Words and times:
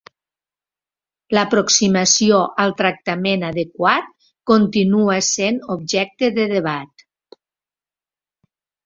L"aproximació 1.35 2.39
al 2.63 2.73
tractament 2.79 3.45
adequat 3.49 4.07
continua 4.53 5.19
sent 5.29 5.61
objecte 5.75 6.31
de 6.39 6.47
debat. 6.55 7.05